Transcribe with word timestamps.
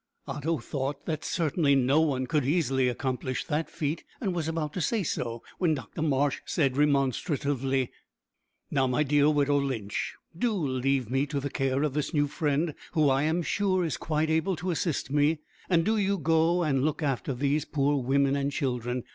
Otto 0.27 0.57
thought 0.57 1.05
that 1.05 1.23
certainly 1.23 1.75
no 1.75 2.01
one 2.01 2.25
could 2.25 2.43
easily 2.43 2.87
accomplish 2.89 3.45
that 3.45 3.69
feat, 3.69 4.03
and 4.19 4.33
was 4.33 4.47
about 4.47 4.73
to 4.73 4.81
say 4.81 5.03
so, 5.03 5.43
when 5.59 5.75
Dr 5.75 6.01
Marsh 6.01 6.39
said 6.43 6.73
remonstratively 6.75 7.91
"Now, 8.71 8.87
my 8.87 9.03
dear 9.03 9.29
widow 9.29 9.57
Lynch, 9.59 10.15
do 10.35 10.53
leave 10.57 11.07
me 11.11 11.27
to 11.27 11.39
the 11.39 11.51
care 11.51 11.83
of 11.83 11.93
this 11.93 12.15
new 12.15 12.25
friend, 12.25 12.73
who, 12.93 13.09
I 13.11 13.21
am 13.21 13.43
sure, 13.43 13.85
is 13.85 13.97
quite 13.97 14.31
able 14.31 14.55
to 14.55 14.71
assist 14.71 15.11
me, 15.11 15.41
and 15.69 15.85
do 15.85 15.97
you 15.97 16.17
go 16.17 16.63
and 16.63 16.83
look 16.83 17.03
after 17.03 17.35
these 17.35 17.65
poor 17.65 17.97
women 18.01 18.35
and 18.35 18.51
children. 18.51 19.03